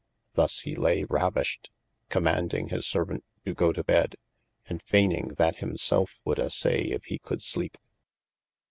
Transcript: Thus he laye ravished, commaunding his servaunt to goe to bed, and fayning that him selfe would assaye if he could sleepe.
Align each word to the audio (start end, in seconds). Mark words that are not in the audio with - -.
Thus 0.33 0.61
he 0.61 0.75
laye 0.75 1.05
ravished, 1.07 1.69
commaunding 2.09 2.69
his 2.71 2.87
servaunt 2.87 3.21
to 3.45 3.53
goe 3.53 3.71
to 3.71 3.83
bed, 3.83 4.15
and 4.65 4.81
fayning 4.81 5.35
that 5.37 5.57
him 5.57 5.77
selfe 5.77 6.17
would 6.25 6.39
assaye 6.39 6.89
if 6.91 7.03
he 7.05 7.19
could 7.19 7.43
sleepe. 7.43 7.77